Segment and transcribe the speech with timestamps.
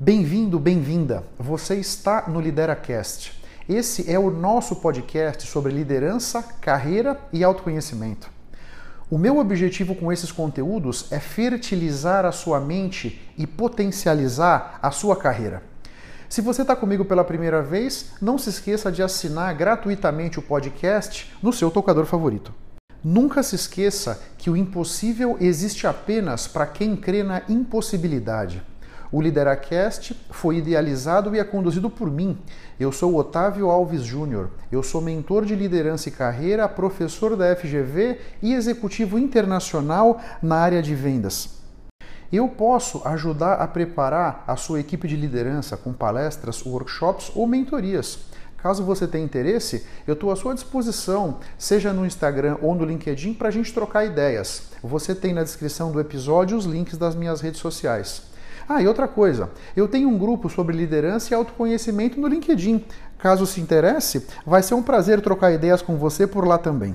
[0.00, 1.24] Bem-vindo, bem-vinda.
[1.36, 3.32] Você está no LideraCast.
[3.68, 8.30] Esse é o nosso podcast sobre liderança, carreira e autoconhecimento.
[9.10, 15.16] O meu objetivo com esses conteúdos é fertilizar a sua mente e potencializar a sua
[15.16, 15.64] carreira.
[16.28, 21.34] Se você está comigo pela primeira vez, não se esqueça de assinar gratuitamente o podcast
[21.42, 22.54] no seu tocador favorito.
[23.02, 28.62] Nunca se esqueça que o impossível existe apenas para quem crê na impossibilidade.
[29.10, 32.36] O Lideracast foi idealizado e é conduzido por mim.
[32.78, 34.50] Eu sou Otávio Alves Júnior.
[34.70, 40.82] Eu sou mentor de liderança e carreira, professor da FGV e executivo internacional na área
[40.82, 41.58] de vendas.
[42.30, 48.18] Eu posso ajudar a preparar a sua equipe de liderança com palestras, workshops ou mentorias.
[48.58, 53.32] Caso você tenha interesse, eu estou à sua disposição, seja no Instagram ou no LinkedIn,
[53.32, 54.64] para a gente trocar ideias.
[54.82, 58.27] Você tem na descrição do episódio os links das minhas redes sociais.
[58.68, 62.84] Ah, e outra coisa, eu tenho um grupo sobre liderança e autoconhecimento no LinkedIn.
[63.16, 66.94] Caso se interesse, vai ser um prazer trocar ideias com você por lá também.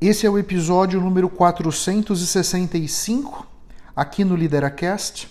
[0.00, 3.46] Esse é o episódio número 465
[3.94, 5.28] aqui no Lideracast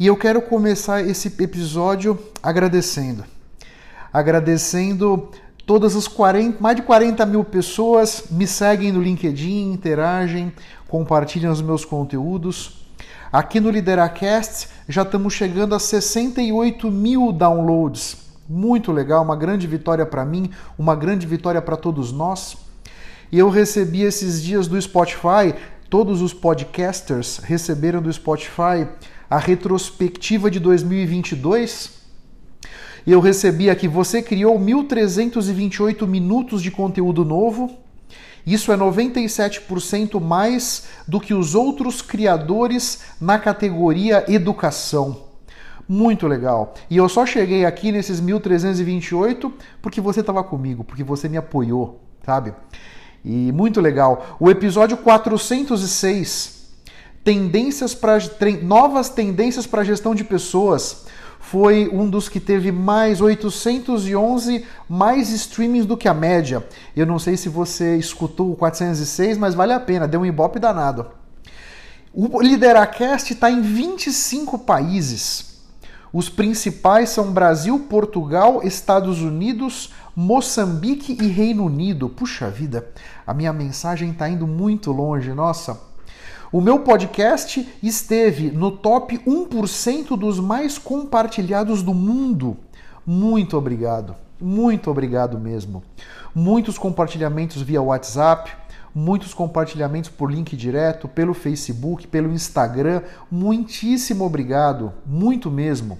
[0.00, 3.22] e eu quero começar esse episódio agradecendo.
[4.10, 5.28] Agradecendo
[5.66, 10.54] todas as 40, mais de 40 mil pessoas me seguem no LinkedIn, interagem,
[10.88, 12.85] compartilham os meus conteúdos.
[13.36, 18.16] Aqui no Lideracast já estamos chegando a 68 mil downloads.
[18.48, 22.56] Muito legal, uma grande vitória para mim, uma grande vitória para todos nós.
[23.30, 25.54] E eu recebi esses dias do Spotify,
[25.90, 28.88] todos os podcasters receberam do Spotify
[29.28, 31.90] a retrospectiva de 2022.
[33.06, 37.84] E eu recebi aqui, você criou 1.328 minutos de conteúdo novo
[38.46, 45.24] isso é 97% mais do que os outros criadores na categoria educação.
[45.88, 46.74] Muito legal.
[46.88, 52.00] E eu só cheguei aqui nesses 1328 porque você estava comigo, porque você me apoiou,
[52.24, 52.54] sabe?
[53.24, 54.36] E muito legal.
[54.38, 56.70] O episódio 406,
[57.24, 58.18] tendências para
[58.62, 61.06] novas tendências para gestão de pessoas
[61.50, 66.66] foi um dos que teve mais 811 mais streamings do que a média.
[66.96, 70.58] Eu não sei se você escutou o 406, mas vale a pena, deu um ibope
[70.58, 71.06] danado.
[72.12, 75.60] O Lideracast está em 25 países.
[76.12, 82.08] Os principais são Brasil, Portugal, Estados Unidos, Moçambique e Reino Unido.
[82.08, 82.88] Puxa vida,
[83.24, 85.80] a minha mensagem está indo muito longe, nossa.
[86.52, 92.56] O meu podcast esteve no top 1% dos mais compartilhados do mundo.
[93.04, 95.82] Muito obrigado, muito obrigado mesmo.
[96.32, 98.52] Muitos compartilhamentos via WhatsApp,
[98.94, 103.02] muitos compartilhamentos por link direto, pelo Facebook, pelo Instagram.
[103.30, 105.98] Muitíssimo obrigado, muito mesmo.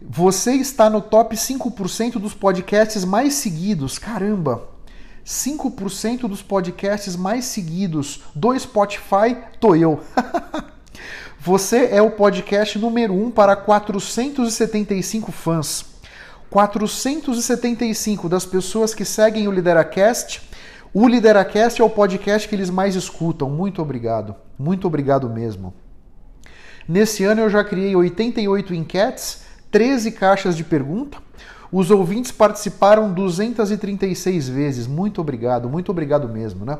[0.00, 3.98] Você está no top 5% dos podcasts mais seguidos.
[3.98, 4.66] Caramba,
[5.24, 10.00] 5% dos podcasts mais seguidos do Spotify tô eu.
[11.38, 15.86] Você é o podcast número 1 um para 475 fãs.
[16.50, 20.42] 475 das pessoas que seguem o Lideracast.
[20.92, 23.48] O Lideracast é o podcast que eles mais escutam.
[23.48, 24.34] Muito obrigado.
[24.58, 25.72] Muito obrigado mesmo.
[26.86, 31.18] Nesse ano eu já criei 88 enquetes, 13 caixas de pergunta.
[31.72, 34.88] Os ouvintes participaram 236 vezes.
[34.88, 36.78] Muito obrigado, muito obrigado mesmo, né?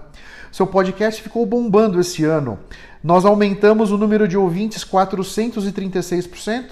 [0.51, 2.59] Seu podcast ficou bombando esse ano.
[3.03, 6.71] Nós aumentamos o número de ouvintes 436%.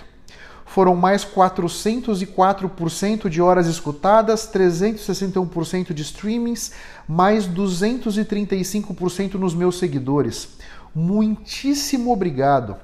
[0.67, 6.73] Foram mais 404% de horas escutadas, 361% de streamings,
[7.09, 10.49] mais 235% nos meus seguidores.
[10.95, 12.77] Muitíssimo obrigado.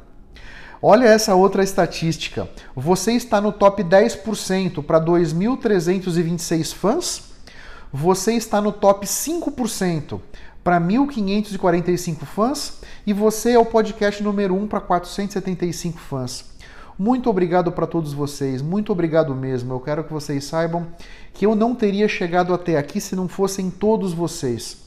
[0.87, 2.47] Olha essa outra estatística.
[2.77, 7.23] Você está no top 10% para 2.326 fãs.
[7.91, 10.21] Você está no top 5%
[10.63, 12.81] para 1.545 fãs.
[13.07, 16.45] E você é o podcast número 1 para 475 fãs.
[16.99, 19.73] Muito obrigado para todos vocês, muito obrigado mesmo.
[19.73, 20.89] Eu quero que vocês saibam
[21.33, 24.83] que eu não teria chegado até aqui se não fossem todos vocês.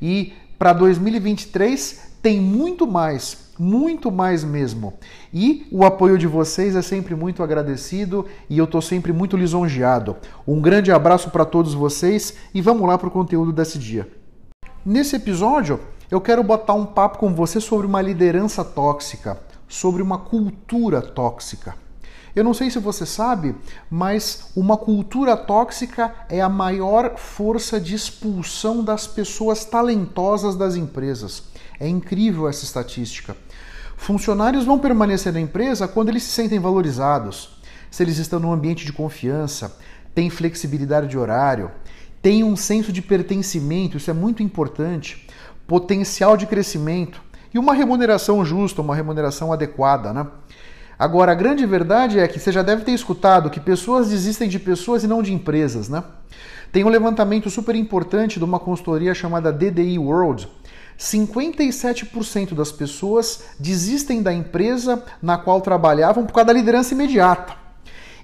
[0.00, 4.94] E para 2023 tem muito mais muito mais mesmo.
[5.32, 10.16] E o apoio de vocês é sempre muito agradecido e eu estou sempre muito lisonjeado.
[10.46, 14.08] Um grande abraço para todos vocês e vamos lá para o conteúdo desse dia.
[14.84, 20.18] Nesse episódio, eu quero botar um papo com você sobre uma liderança tóxica, sobre uma
[20.18, 21.87] cultura tóxica.
[22.38, 23.52] Eu não sei se você sabe,
[23.90, 31.42] mas uma cultura tóxica é a maior força de expulsão das pessoas talentosas das empresas.
[31.80, 33.36] É incrível essa estatística.
[33.96, 37.58] Funcionários vão permanecer na empresa quando eles se sentem valorizados,
[37.90, 39.76] se eles estão num ambiente de confiança,
[40.14, 41.72] têm flexibilidade de horário,
[42.22, 45.26] têm um senso de pertencimento, isso é muito importante,
[45.66, 47.20] potencial de crescimento
[47.52, 50.24] e uma remuneração justa, uma remuneração adequada, né?
[50.98, 54.58] Agora, a grande verdade é que você já deve ter escutado que pessoas desistem de
[54.58, 56.02] pessoas e não de empresas, né?
[56.72, 60.48] Tem um levantamento super importante de uma consultoria chamada DDI World.
[60.98, 67.54] 57% das pessoas desistem da empresa na qual trabalhavam por causa da liderança imediata.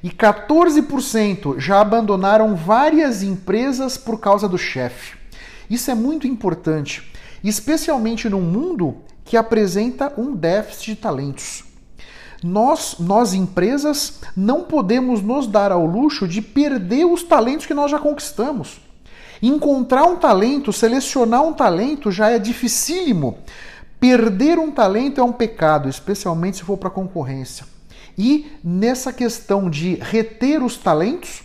[0.03, 5.17] E 14% já abandonaram várias empresas por causa do chefe.
[5.71, 7.09] Isso é muito importante,
[7.43, 11.64] especialmente num mundo que apresenta um déficit de talentos.
[12.47, 17.91] Nós, nós empresas, não podemos nos dar ao luxo de perder os talentos que nós
[17.91, 18.83] já conquistamos.
[19.41, 23.39] Encontrar um talento, selecionar um talento já é dificílimo.
[23.99, 27.65] Perder um talento é um pecado, especialmente se for para concorrência.
[28.17, 31.43] E nessa questão de reter os talentos,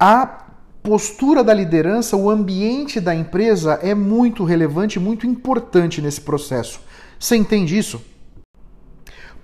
[0.00, 0.46] a
[0.82, 6.80] postura da liderança, o ambiente da empresa é muito relevante, muito importante nesse processo.
[7.20, 8.02] Você entende isso?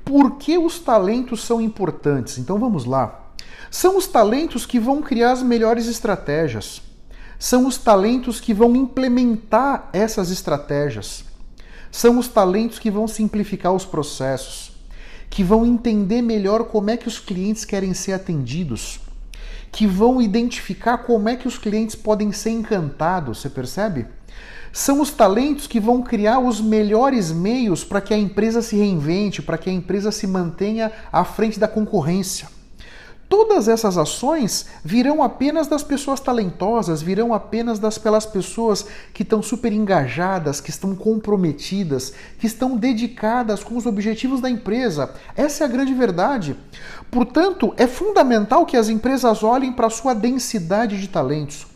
[0.05, 2.39] Por que os talentos são importantes?
[2.39, 3.31] Então vamos lá.
[3.71, 6.83] São os talentos que vão criar as melhores estratégias.
[7.39, 11.25] São os talentos que vão implementar essas estratégias.
[11.91, 14.73] São os talentos que vão simplificar os processos,
[15.29, 19.01] que vão entender melhor como é que os clientes querem ser atendidos,
[19.71, 24.07] que vão identificar como é que os clientes podem ser encantados, você percebe?
[24.73, 29.43] São os talentos que vão criar os melhores meios para que a empresa se reinvente,
[29.43, 32.49] para que a empresa se mantenha à frente da concorrência.
[33.29, 39.43] Todas essas ações virão apenas das pessoas talentosas, virão apenas das pelas pessoas que estão
[39.43, 45.15] super engajadas, que estão comprometidas, que estão dedicadas com os objetivos da empresa.
[45.35, 46.57] Essa é a grande verdade.
[47.11, 51.72] Portanto, é fundamental que as empresas olhem para a sua densidade de talentos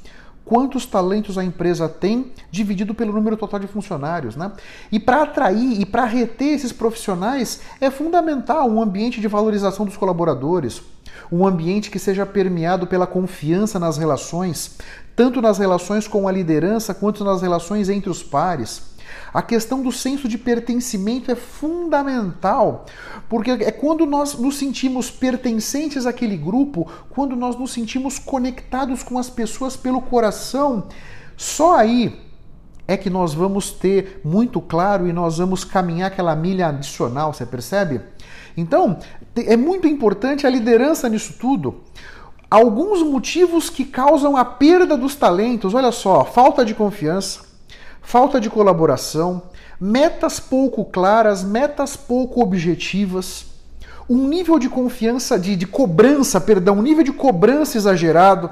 [0.46, 4.36] quantos talentos a empresa tem dividido pelo número total de funcionários.
[4.36, 4.52] Né?
[4.90, 9.96] E para atrair e para reter esses profissionais é fundamental um ambiente de valorização dos
[9.96, 10.80] colaboradores,
[11.30, 14.78] um ambiente que seja permeado pela confiança nas relações,
[15.16, 18.95] tanto nas relações com a liderança quanto nas relações entre os pares.
[19.32, 22.86] A questão do senso de pertencimento é fundamental,
[23.28, 29.18] porque é quando nós nos sentimos pertencentes àquele grupo, quando nós nos sentimos conectados com
[29.18, 30.88] as pessoas pelo coração,
[31.36, 32.20] só aí
[32.88, 37.44] é que nós vamos ter muito claro e nós vamos caminhar aquela milha adicional, você
[37.44, 38.00] percebe?
[38.56, 38.98] Então,
[39.34, 41.82] é muito importante a liderança nisso tudo.
[42.48, 47.45] Alguns motivos que causam a perda dos talentos, olha só, falta de confiança,
[48.06, 49.42] falta de colaboração,
[49.80, 53.46] metas pouco claras, metas pouco objetivas,
[54.08, 58.48] um nível de confiança, de, de cobrança, perdão, um nível de cobrança exagerado,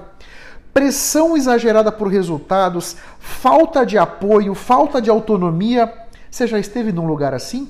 [0.72, 5.90] pressão exagerada por resultados, falta de apoio, falta de autonomia.
[6.28, 7.68] Você já esteve num lugar assim?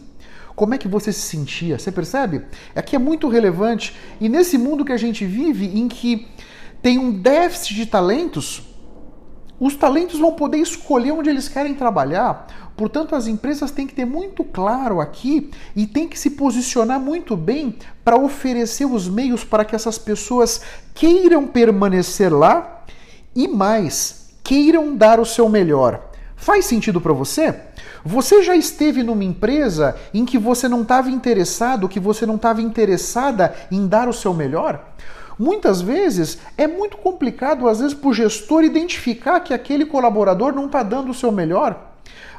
[0.57, 1.79] Como é que você se sentia?
[1.79, 2.47] Você percebe?
[2.75, 3.95] Aqui é muito relevante.
[4.19, 6.29] E nesse mundo que a gente vive, em que
[6.81, 8.74] tem um déficit de talentos,
[9.59, 12.47] os talentos vão poder escolher onde eles querem trabalhar.
[12.77, 17.37] Portanto, as empresas têm que ter muito claro aqui e têm que se posicionar muito
[17.37, 20.61] bem para oferecer os meios para que essas pessoas
[20.93, 22.85] queiram permanecer lá
[23.35, 26.11] e mais, queiram dar o seu melhor.
[26.37, 27.55] Faz sentido para você?
[28.05, 32.61] Você já esteve numa empresa em que você não estava interessado, que você não estava
[32.61, 34.95] interessada em dar o seu melhor?
[35.39, 40.67] Muitas vezes é muito complicado, às vezes, para o gestor identificar que aquele colaborador não
[40.67, 41.93] está dando o seu melhor.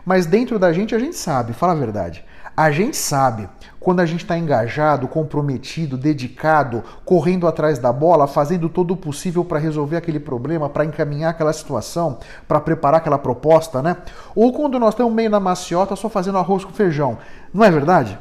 [0.06, 2.24] Mas dentro da gente a gente sabe, fala a verdade.
[2.56, 3.50] A gente sabe
[3.82, 9.44] quando a gente está engajado, comprometido, dedicado, correndo atrás da bola, fazendo todo o possível
[9.44, 13.98] para resolver aquele problema, para encaminhar aquela situação, para preparar aquela proposta, né?
[14.34, 17.18] Ou quando nós estamos meio na maciota só fazendo arroz com feijão.
[17.54, 18.18] Não é verdade?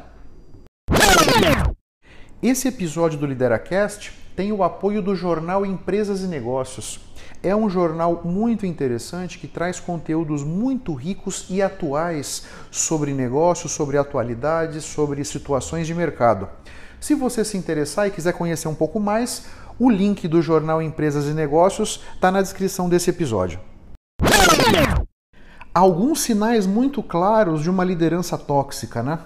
[2.43, 6.99] Esse episódio do LideraCast tem o apoio do jornal Empresas e Negócios.
[7.41, 13.97] É um jornal muito interessante que traz conteúdos muito ricos e atuais sobre negócios, sobre
[13.97, 16.49] atualidades, sobre situações de mercado.
[16.99, 19.45] Se você se interessar e quiser conhecer um pouco mais,
[19.79, 23.59] o link do jornal Empresas e Negócios está na descrição desse episódio.
[25.73, 29.19] Alguns sinais muito claros de uma liderança tóxica, né?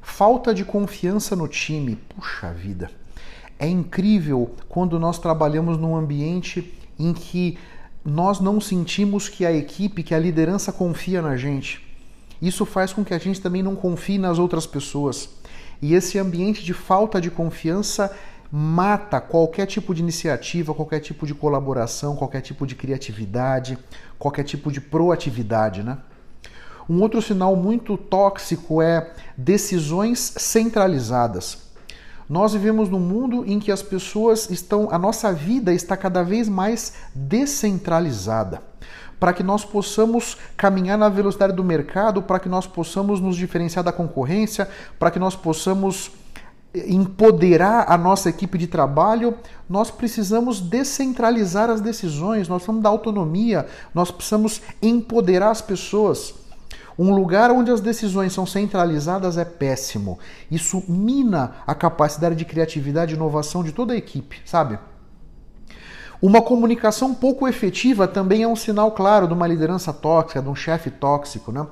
[0.00, 1.96] Falta de confiança no time.
[1.96, 2.99] Puxa vida.
[3.60, 7.58] É incrível quando nós trabalhamos num ambiente em que
[8.02, 11.86] nós não sentimos que a equipe, que a liderança confia na gente.
[12.40, 15.28] isso faz com que a gente também não confie nas outras pessoas.
[15.82, 18.10] E esse ambiente de falta de confiança
[18.50, 23.76] mata qualquer tipo de iniciativa, qualquer tipo de colaboração, qualquer tipo de criatividade,
[24.18, 25.98] qualquer tipo de proatividade, né?
[26.88, 31.69] Um outro sinal muito tóxico é decisões centralizadas.
[32.30, 36.48] Nós vivemos num mundo em que as pessoas estão, a nossa vida está cada vez
[36.48, 38.62] mais descentralizada.
[39.18, 43.84] Para que nós possamos caminhar na velocidade do mercado, para que nós possamos nos diferenciar
[43.84, 46.12] da concorrência, para que nós possamos
[46.72, 49.34] empoderar a nossa equipe de trabalho,
[49.68, 56.32] nós precisamos descentralizar as decisões, nós precisamos dar autonomia, nós precisamos empoderar as pessoas.
[57.02, 60.18] Um lugar onde as decisões são centralizadas é péssimo.
[60.50, 64.78] Isso mina a capacidade de criatividade e inovação de toda a equipe, sabe?
[66.20, 70.54] Uma comunicação pouco efetiva também é um sinal claro de uma liderança tóxica, de um
[70.54, 71.66] chefe tóxico, né?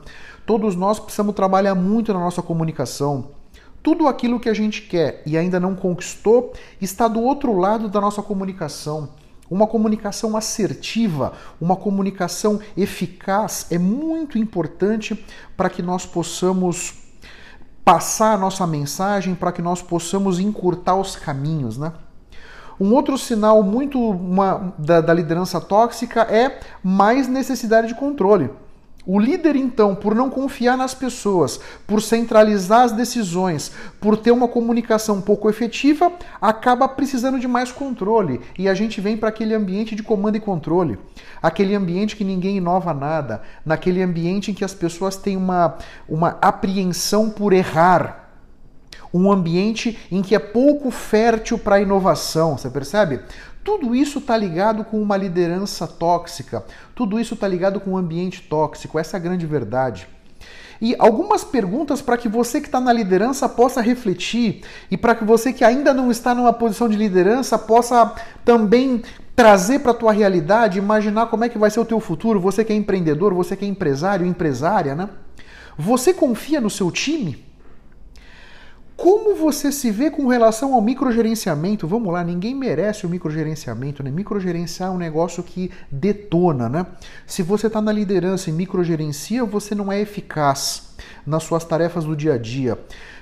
[0.47, 3.29] Todos nós precisamos trabalhar muito na nossa comunicação.
[3.83, 8.01] Tudo aquilo que a gente quer e ainda não conquistou está do outro lado da
[8.01, 9.11] nossa comunicação.
[9.50, 15.14] Uma comunicação assertiva, uma comunicação eficaz é muito importante
[15.57, 16.95] para que nós possamos
[17.85, 21.93] passar a nossa mensagem, para que nós possamos encurtar os caminhos, né?
[22.81, 28.50] Um outro sinal muito uma, da, da liderança tóxica é mais necessidade de controle.
[29.11, 34.47] O líder, então, por não confiar nas pessoas, por centralizar as decisões, por ter uma
[34.47, 38.43] comunicação pouco efetiva, acaba precisando de mais controle.
[38.59, 40.99] E a gente vem para aquele ambiente de comando e controle.
[41.41, 43.41] Aquele ambiente que ninguém inova nada.
[43.65, 48.29] Naquele ambiente em que as pessoas têm uma, uma apreensão por errar.
[49.15, 53.21] Um ambiente em que é pouco fértil para a inovação, você percebe?
[53.65, 58.43] Tudo isso está ligado com uma liderança tóxica, tudo isso está ligado com um ambiente
[58.43, 60.09] tóxico, essa é a grande verdade.
[60.81, 65.25] E algumas perguntas para que você que está na liderança possa refletir e para que
[65.25, 69.03] você que ainda não está numa posição de liderança possa também
[69.35, 72.65] trazer para a tua realidade, imaginar como é que vai ser o teu futuro, você
[72.65, 75.09] que é empreendedor, você que é empresário, empresária, né?
[75.77, 77.48] Você confia no seu time?
[78.99, 81.87] Como você se vê com relação ao microgerenciamento?
[81.87, 84.11] Vamos lá, ninguém merece o microgerenciamento, né?
[84.11, 86.85] Microgerenciar é um negócio que detona, né?
[87.25, 92.17] Se você está na liderança e microgerencia, você não é eficaz nas suas tarefas do
[92.17, 92.76] dia a dia.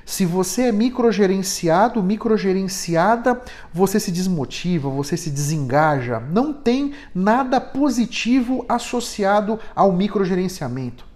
[0.06, 3.38] Se você é microgerenciado, microgerenciada,
[3.71, 6.21] você se desmotiva, você se desengaja.
[6.21, 11.15] Não tem nada positivo associado ao microgerenciamento.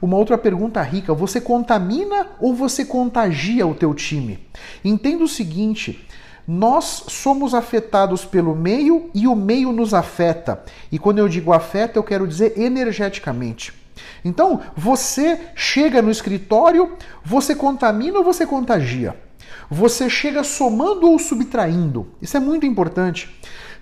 [0.00, 4.38] Uma outra pergunta rica: você contamina ou você contagia o teu time?
[4.84, 6.06] Entenda o seguinte:
[6.46, 10.62] nós somos afetados pelo meio e o meio nos afeta.
[10.92, 13.72] E quando eu digo afeta, eu quero dizer energeticamente.
[14.24, 19.16] Então, você chega no escritório, você contamina ou você contagia?
[19.70, 22.08] Você chega somando ou subtraindo?
[22.22, 23.28] Isso é muito importante.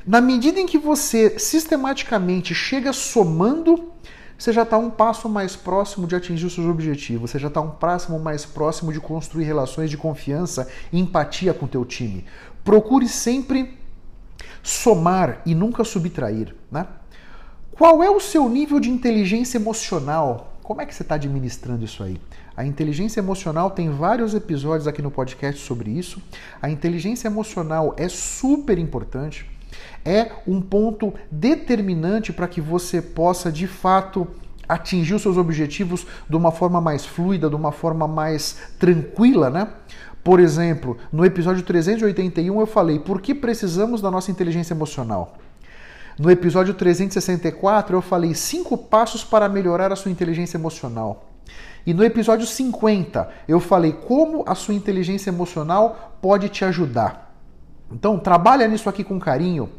[0.07, 3.93] Na medida em que você sistematicamente chega somando,
[4.39, 7.61] você já está um passo mais próximo de atingir os seus objetivos, você já está
[7.61, 12.25] um passo mais próximo de construir relações de confiança e empatia com o teu time.
[12.65, 13.79] Procure sempre
[14.63, 16.87] somar e nunca subtrair, né?
[17.73, 20.59] Qual é o seu nível de inteligência emocional?
[20.63, 22.21] Como é que você está administrando isso aí?
[22.57, 26.23] A inteligência emocional tem vários episódios aqui no podcast sobre isso.
[26.63, 29.45] A inteligência emocional é super importante
[30.05, 34.29] é um ponto determinante para que você possa de fato
[34.69, 39.69] atingir os seus objetivos de uma forma mais fluida, de uma forma mais tranquila, né?
[40.23, 45.37] Por exemplo, no episódio 381 eu falei por que precisamos da nossa inteligência emocional.
[46.19, 51.31] No episódio 364 eu falei cinco passos para melhorar a sua inteligência emocional.
[51.87, 57.24] E no episódio 50 eu falei como a sua inteligência emocional pode te ajudar.
[57.91, 59.71] Então, trabalha nisso aqui com carinho.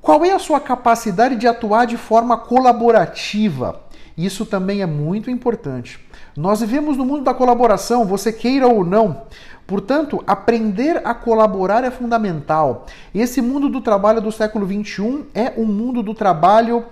[0.00, 3.80] Qual é a sua capacidade de atuar de forma colaborativa?
[4.16, 6.00] Isso também é muito importante.
[6.36, 9.22] Nós vivemos no mundo da colaboração, você queira ou não.
[9.66, 12.86] Portanto, aprender a colaborar é fundamental.
[13.14, 16.86] Esse mundo do trabalho do século XXI é um mundo do trabalho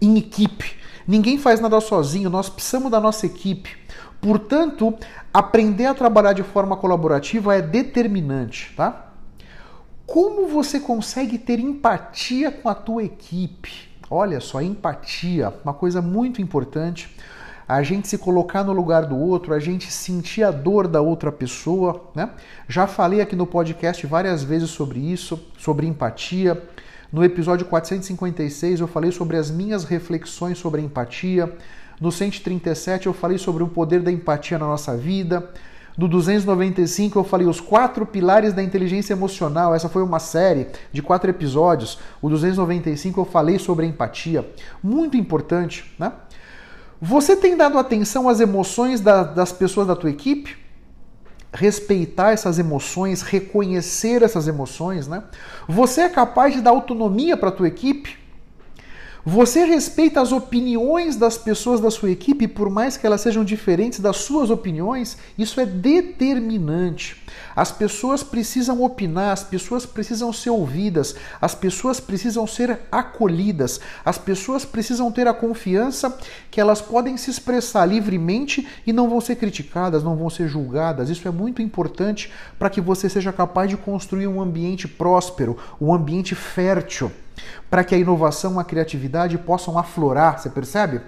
[0.00, 0.76] em equipe.
[1.08, 3.76] Ninguém faz nada sozinho, nós precisamos da nossa equipe.
[4.20, 4.94] Portanto,
[5.32, 9.09] aprender a trabalhar de forma colaborativa é determinante, tá?
[10.10, 13.88] Como você consegue ter empatia com a tua equipe?
[14.10, 17.16] Olha só, empatia, uma coisa muito importante.
[17.68, 21.30] A gente se colocar no lugar do outro, a gente sentir a dor da outra
[21.30, 22.28] pessoa, né?
[22.68, 26.60] Já falei aqui no podcast várias vezes sobre isso, sobre empatia.
[27.12, 31.56] No episódio 456 eu falei sobre as minhas reflexões sobre empatia.
[32.00, 35.52] No 137 eu falei sobre o poder da empatia na nossa vida.
[35.96, 39.74] No 295 eu falei os quatro pilares da inteligência emocional.
[39.74, 41.98] Essa foi uma série de quatro episódios.
[42.22, 44.48] O 295 eu falei sobre empatia.
[44.82, 46.12] Muito importante, né?
[47.00, 50.58] Você tem dado atenção às emoções da, das pessoas da tua equipe?
[51.52, 55.24] Respeitar essas emoções, reconhecer essas emoções, né?
[55.66, 58.19] Você é capaz de dar autonomia para a tua equipe?
[59.24, 64.00] Você respeita as opiniões das pessoas da sua equipe, por mais que elas sejam diferentes
[64.00, 65.18] das suas opiniões?
[65.36, 67.22] Isso é determinante.
[67.54, 74.16] As pessoas precisam opinar, as pessoas precisam ser ouvidas, as pessoas precisam ser acolhidas, as
[74.16, 76.18] pessoas precisam ter a confiança
[76.50, 81.10] que elas podem se expressar livremente e não vão ser criticadas, não vão ser julgadas.
[81.10, 85.92] Isso é muito importante para que você seja capaz de construir um ambiente próspero, um
[85.92, 87.12] ambiente fértil
[87.68, 91.00] para que a inovação a criatividade possam aflorar, você percebe?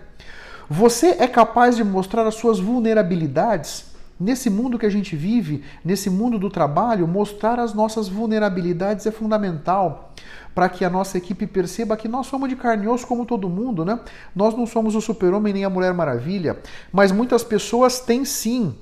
[0.69, 6.09] Você é capaz de mostrar as suas vulnerabilidades nesse mundo que a gente vive, nesse
[6.09, 10.15] mundo do trabalho, mostrar as nossas vulnerabilidades é fundamental
[10.55, 13.49] para que a nossa equipe perceba que nós somos de carne e osso como todo
[13.49, 13.99] mundo, né?
[14.35, 16.59] Nós não somos o super-homem nem a Mulher Maravilha,
[16.93, 18.75] mas muitas pessoas têm sim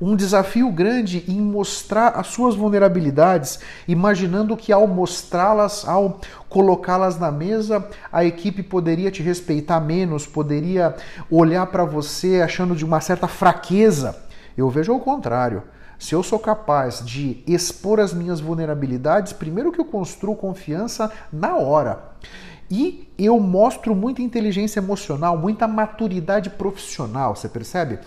[0.00, 7.30] um desafio grande em mostrar as suas vulnerabilidades, imaginando que ao mostrá-las, ao colocá-las na
[7.30, 10.96] mesa, a equipe poderia te respeitar menos, poderia
[11.30, 14.16] olhar para você achando de uma certa fraqueza.
[14.56, 15.62] Eu vejo ao contrário.
[15.98, 21.56] Se eu sou capaz de expor as minhas vulnerabilidades, primeiro que eu construo confiança na
[21.56, 22.14] hora.
[22.70, 27.98] E eu mostro muita inteligência emocional, muita maturidade profissional, você percebe?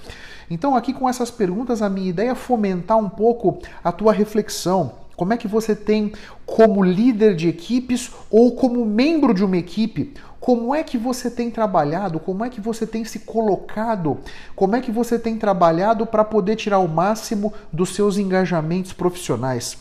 [0.50, 5.04] Então, aqui com essas perguntas, a minha ideia é fomentar um pouco a tua reflexão.
[5.16, 6.12] Como é que você tem,
[6.46, 11.50] como líder de equipes ou como membro de uma equipe, como é que você tem
[11.50, 14.18] trabalhado, como é que você tem se colocado,
[14.56, 19.78] como é que você tem trabalhado para poder tirar o máximo dos seus engajamentos profissionais?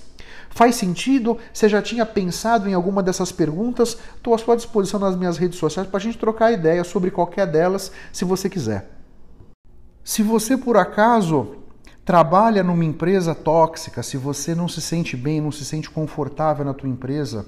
[0.50, 1.38] Faz sentido?
[1.52, 3.96] Você já tinha pensado em alguma dessas perguntas?
[4.14, 7.46] Estou à sua disposição nas minhas redes sociais para a gente trocar ideia sobre qualquer
[7.46, 9.01] delas, se você quiser.
[10.04, 11.56] Se você por acaso
[12.04, 16.74] trabalha numa empresa tóxica, se você não se sente bem, não se sente confortável na
[16.74, 17.46] tua empresa,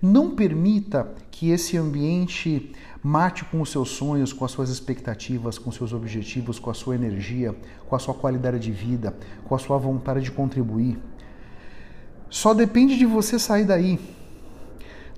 [0.00, 2.72] não permita que esse ambiente
[3.02, 6.74] mate com os seus sonhos, com as suas expectativas, com os seus objetivos, com a
[6.74, 7.54] sua energia,
[7.88, 10.98] com a sua qualidade de vida, com a sua vontade de contribuir.
[12.28, 13.98] Só depende de você sair daí.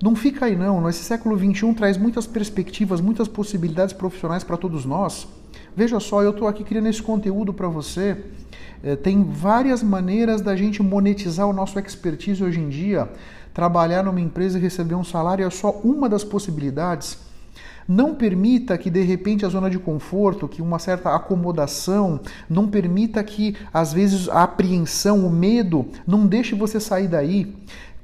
[0.01, 0.87] Não fica aí não.
[0.89, 5.27] Esse século XXI traz muitas perspectivas, muitas possibilidades profissionais para todos nós.
[5.75, 8.17] Veja só, eu estou aqui criando esse conteúdo para você.
[8.83, 13.09] É, tem várias maneiras da gente monetizar o nosso expertise hoje em dia.
[13.53, 17.17] Trabalhar numa empresa e receber um salário é só uma das possibilidades.
[17.87, 23.23] Não permita que de repente a zona de conforto, que uma certa acomodação, não permita
[23.23, 27.53] que às vezes a apreensão, o medo, não deixe você sair daí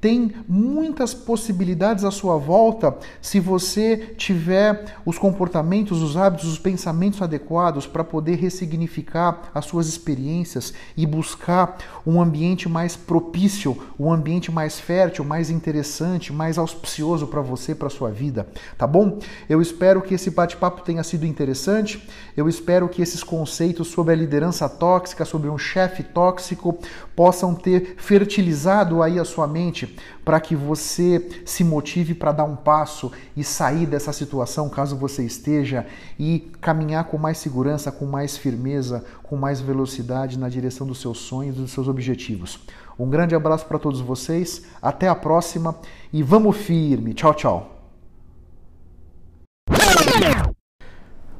[0.01, 7.21] tem muitas possibilidades à sua volta se você tiver os comportamentos, os hábitos, os pensamentos
[7.21, 14.51] adequados para poder ressignificar as suas experiências e buscar um ambiente mais propício, um ambiente
[14.51, 19.19] mais fértil, mais interessante, mais auspicioso para você, para sua vida, tá bom?
[19.49, 22.07] Eu espero que esse bate-papo tenha sido interessante.
[22.35, 26.77] Eu espero que esses conceitos sobre a liderança tóxica, sobre um chefe tóxico,
[27.15, 29.88] possam ter fertilizado aí a sua mente
[30.23, 35.23] para que você se motive para dar um passo e sair dessa situação, caso você
[35.23, 35.85] esteja,
[36.17, 41.19] e caminhar com mais segurança, com mais firmeza, com mais velocidade na direção dos seus
[41.19, 42.59] sonhos e dos seus objetivos.
[42.97, 45.75] Um grande abraço para todos vocês, até a próxima
[46.11, 47.13] e vamos firme.
[47.13, 47.75] Tchau, tchau.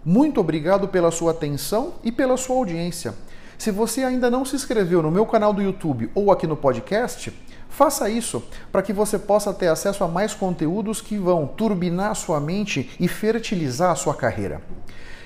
[0.06, 3.14] Muito obrigado pela sua atenção e pela sua audiência.
[3.58, 7.34] Se você ainda não se inscreveu no meu canal do YouTube ou aqui no podcast,
[7.70, 12.40] Faça isso para que você possa ter acesso a mais conteúdos que vão turbinar sua
[12.40, 14.62] mente e fertilizar sua carreira.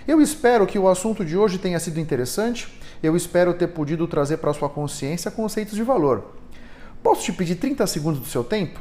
[0.08, 2.68] Eu espero que o assunto de hoje tenha sido interessante.
[3.02, 6.36] Eu espero ter podido trazer para sua consciência conceitos de valor.
[7.02, 8.80] Posso te pedir 30 segundos do seu tempo?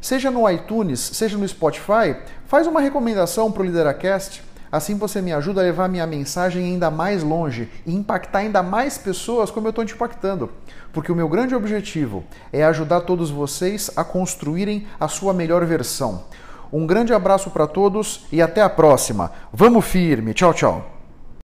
[0.00, 5.34] Seja no iTunes, seja no Spotify, faz uma recomendação para o Lideracast Assim você me
[5.34, 9.70] ajuda a levar minha mensagem ainda mais longe e impactar ainda mais pessoas como eu
[9.70, 10.48] estou te impactando.
[10.94, 16.24] Porque o meu grande objetivo é ajudar todos vocês a construírem a sua melhor versão.
[16.72, 19.30] Um grande abraço para todos e até a próxima.
[19.52, 20.32] Vamos firme.
[20.32, 20.91] Tchau, tchau.